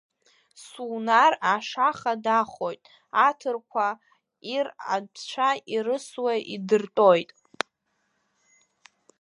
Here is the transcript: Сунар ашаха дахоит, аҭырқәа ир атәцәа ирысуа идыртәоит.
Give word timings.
Сунар 0.65 1.33
ашаха 1.53 2.13
дахоит, 2.23 2.81
аҭырқәа 3.27 3.87
ир 4.55 4.67
атәцәа 4.95 5.49
ирысуа 5.73 6.33
идыртәоит. 6.53 7.29